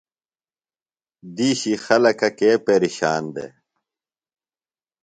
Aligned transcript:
دِیشی 1.35 1.73
خلکہ 1.85 2.29
کے 2.37 2.49
پیرِشان 2.65 3.23
دےۡ؟ 3.35 3.51